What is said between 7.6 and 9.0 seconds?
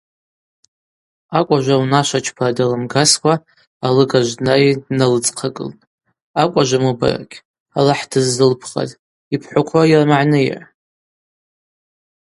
Аллахӏ дыззылпхаз,